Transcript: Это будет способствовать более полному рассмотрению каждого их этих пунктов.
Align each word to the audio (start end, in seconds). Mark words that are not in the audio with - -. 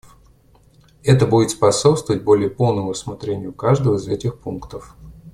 Это 1.03 1.27
будет 1.27 1.51
способствовать 1.51 2.23
более 2.23 2.49
полному 2.49 2.89
рассмотрению 2.93 3.53
каждого 3.53 3.99
их 3.99 4.07
этих 4.07 4.39
пунктов. 4.39 4.95